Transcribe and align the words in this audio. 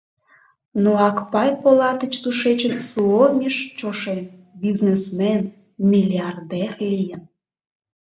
Но 0.81 0.91
Акпай 1.07 1.49
Полатыч 1.61 2.13
тушечын 2.23 2.75
Суомиш 2.89 3.55
чошен, 3.77 4.21
бизнесмен, 4.61 5.41
миллиардер 5.91 6.71
лийын! 6.89 7.21